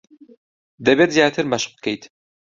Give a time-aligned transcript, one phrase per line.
[0.85, 2.03] دەبێت زیاتر مەشق بکەیت.